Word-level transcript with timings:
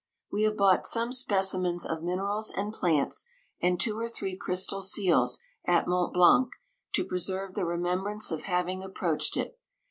We 0.31 0.41
have 0.45 0.57
bought 0.57 0.87
some 0.87 1.11
specimens 1.11 1.85
of 1.85 2.01
minerals 2.01 2.49
and 2.49 2.73
plants, 2.73 3.23
and 3.61 3.79
two 3.79 3.99
or 3.99 4.07
three 4.07 4.35
crystal 4.35 4.81
seals, 4.81 5.39
at 5.63 5.87
Mont 5.87 6.11
Blanc, 6.15 6.53
to 6.95 7.05
pre 7.05 7.19
serve 7.19 7.53
the 7.53 7.65
remembrance 7.65 8.31
of 8.31 8.45
having 8.45 8.83
ap 8.83 8.93
proached 8.95 9.37
it. 9.39 9.59